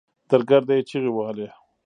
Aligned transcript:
درګرده 0.29 0.73
يې 0.77 0.83
چيغې 0.89 1.11
وهلې. 1.13 1.47